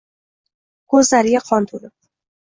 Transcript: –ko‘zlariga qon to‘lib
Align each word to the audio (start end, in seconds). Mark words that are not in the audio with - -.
–ko‘zlariga 0.93 1.41
qon 1.49 1.67
to‘lib 1.73 1.91